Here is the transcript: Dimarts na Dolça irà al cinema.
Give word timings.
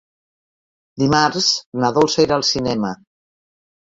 Dimarts 1.01 1.49
na 1.83 1.91
Dolça 1.97 2.23
irà 2.29 2.39
al 2.39 2.47
cinema. 2.53 2.91